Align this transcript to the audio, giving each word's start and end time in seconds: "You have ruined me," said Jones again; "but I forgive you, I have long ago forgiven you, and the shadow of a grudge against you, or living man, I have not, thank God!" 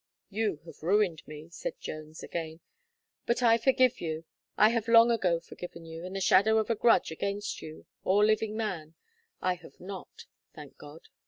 "You 0.31 0.61
have 0.65 0.81
ruined 0.81 1.21
me," 1.27 1.49
said 1.49 1.79
Jones 1.79 2.23
again; 2.23 2.59
"but 3.27 3.43
I 3.43 3.59
forgive 3.59 4.01
you, 4.01 4.25
I 4.57 4.69
have 4.69 4.87
long 4.87 5.11
ago 5.11 5.39
forgiven 5.39 5.85
you, 5.85 6.03
and 6.05 6.15
the 6.15 6.19
shadow 6.21 6.57
of 6.57 6.71
a 6.71 6.75
grudge 6.75 7.11
against 7.11 7.61
you, 7.61 7.85
or 8.03 8.25
living 8.25 8.57
man, 8.57 8.95
I 9.43 9.53
have 9.57 9.79
not, 9.79 10.25
thank 10.55 10.75
God!" 10.79 11.09